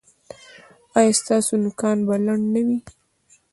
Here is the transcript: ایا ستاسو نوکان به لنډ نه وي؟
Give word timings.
ایا 0.97 1.13
ستاسو 1.21 1.53
نوکان 1.63 1.97
به 2.07 2.15
لنډ 2.25 2.43
نه 2.53 2.61
وي؟ 2.65 2.77